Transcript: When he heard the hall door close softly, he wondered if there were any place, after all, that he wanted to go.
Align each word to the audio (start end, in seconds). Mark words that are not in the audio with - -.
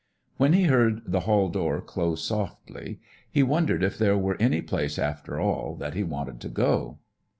When 0.37 0.53
he 0.53 0.63
heard 0.63 1.03
the 1.05 1.19
hall 1.29 1.47
door 1.49 1.79
close 1.79 2.23
softly, 2.23 2.99
he 3.29 3.43
wondered 3.43 3.83
if 3.83 3.99
there 3.99 4.17
were 4.17 4.35
any 4.39 4.63
place, 4.63 4.97
after 4.97 5.39
all, 5.39 5.75
that 5.75 5.93
he 5.93 6.01
wanted 6.01 6.41
to 6.41 6.49
go. 6.49 6.97